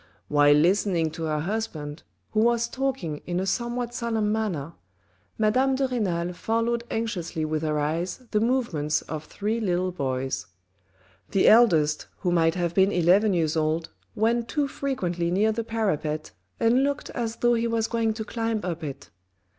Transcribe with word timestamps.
While 0.29 0.55
listening 0.55 1.11
to 1.11 1.25
her 1.25 1.41
husband 1.41 2.01
(who 2.31 2.39
was 2.39 2.67
talking 2.67 3.21
in 3.27 3.39
a 3.39 3.45
somewhat 3.45 3.93
solemn 3.93 4.31
manner) 4.31 4.73
Madame 5.37 5.75
de 5.75 5.87
Renal 5.87 6.33
followed 6.33 6.83
anxiously 6.89 7.45
with 7.45 7.61
her 7.61 7.77
eyes 7.79 8.19
the 8.31 8.39
movements 8.39 9.03
of 9.03 9.25
three 9.25 9.59
little 9.59 9.91
boys. 9.91 10.47
The 11.29 11.47
eldest, 11.47 12.07
who 12.21 12.31
might 12.31 12.55
have 12.55 12.73
been 12.73 12.91
eleven 12.91 13.35
years 13.35 13.55
old, 13.55 13.91
went 14.15 14.47
too 14.47 14.67
frequently 14.67 15.29
near 15.29 15.51
the 15.51 15.63
parapet 15.63 16.31
and 16.59 16.83
looked 16.83 17.11
as 17.11 17.35
though 17.35 17.53
he 17.53 17.67
was 17.67 17.85
going 17.85 18.15
to 18.15 18.25
climb 18.25 18.61
up 18.63 18.83
it. 18.83 19.11